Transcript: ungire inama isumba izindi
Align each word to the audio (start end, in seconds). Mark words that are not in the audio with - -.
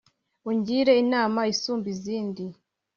ungire 0.49 0.93
inama 1.03 1.39
isumba 1.53 1.87
izindi 1.95 2.43